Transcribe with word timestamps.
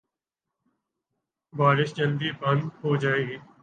بارش 1.53 1.89
جلدی 1.93 2.29
بند 2.31 2.63
ہو 2.83 2.95
جائے 2.95 3.23
گی۔ 3.27 3.37